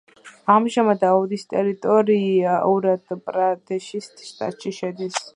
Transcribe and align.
ამჟამად, 0.51 1.03
აუდის 1.09 1.43
ტერიტორია 1.51 2.55
უტარ-პრადეშის 2.71 4.09
შტატში 4.31 4.73
შედის. 4.79 5.21